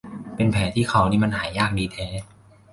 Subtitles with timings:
[0.35, 2.07] เป็นแผลที่เข่านี่มันหายยากดีแท้